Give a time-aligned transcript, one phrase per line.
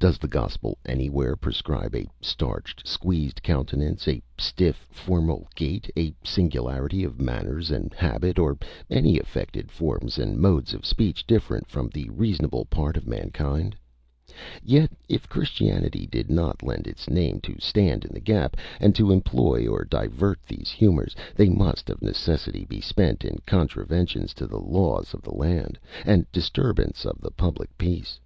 [0.00, 7.04] Does the Gospel anywhere prescribe a starched, squeezed countenance, a stiff formal gait, a singularity
[7.04, 8.58] of manners and habit, or
[8.90, 13.76] any affected forms and modes of speech different from the reasonable part of mankind?
[14.64, 19.12] Yet, if Christianity did not lend its name to stand in the gap, and to
[19.12, 24.58] employ or divert these humours, they must of necessity be spent in contraventions to the
[24.58, 28.18] laws of the land, and disturbance of the public peace.